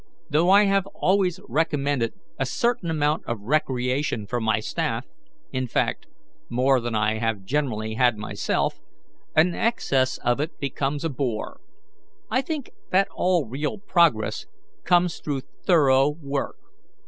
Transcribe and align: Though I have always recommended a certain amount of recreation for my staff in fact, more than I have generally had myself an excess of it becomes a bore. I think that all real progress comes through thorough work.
Though 0.31 0.49
I 0.49 0.63
have 0.65 0.87
always 0.95 1.39
recommended 1.47 2.15
a 2.39 2.45
certain 2.47 2.89
amount 2.89 3.23
of 3.27 3.39
recreation 3.41 4.25
for 4.25 4.41
my 4.41 4.59
staff 4.59 5.05
in 5.51 5.67
fact, 5.67 6.07
more 6.49 6.81
than 6.81 6.95
I 6.95 7.19
have 7.19 7.43
generally 7.45 7.93
had 7.93 8.17
myself 8.17 8.79
an 9.35 9.53
excess 9.53 10.17
of 10.17 10.39
it 10.39 10.59
becomes 10.59 11.05
a 11.05 11.09
bore. 11.11 11.61
I 12.31 12.41
think 12.41 12.71
that 12.89 13.09
all 13.13 13.45
real 13.47 13.77
progress 13.77 14.47
comes 14.85 15.19
through 15.19 15.41
thorough 15.41 16.09
work. 16.09 16.55